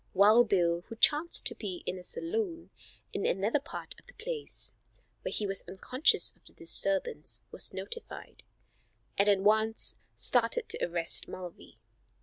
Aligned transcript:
Wild 0.15 0.49
Bill, 0.49 0.81
who 0.87 0.95
chanced 0.95 1.45
to 1.45 1.53
be 1.53 1.83
in 1.85 1.99
a 1.99 2.03
saloon 2.03 2.71
in 3.13 3.23
another 3.27 3.59
part 3.59 3.93
of 3.99 4.07
the 4.07 4.15
place, 4.15 4.73
where 5.21 5.31
he 5.31 5.45
was 5.45 5.63
unconscious 5.67 6.31
of 6.35 6.43
the 6.43 6.53
disturbance, 6.53 7.43
was 7.51 7.71
notified, 7.71 8.43
and 9.15 9.29
at 9.29 9.39
once 9.41 9.97
started 10.15 10.67
to 10.69 10.83
arrest 10.83 11.27
Mulvey. 11.27 11.77